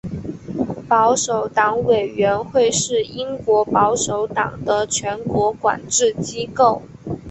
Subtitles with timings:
[0.89, 6.81] 保守党委员会是英国保守党的全国管制机构。